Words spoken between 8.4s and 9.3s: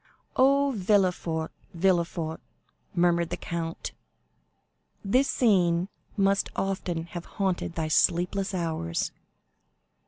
hours!"